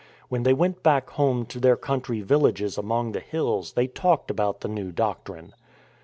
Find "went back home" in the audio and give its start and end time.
0.55-1.45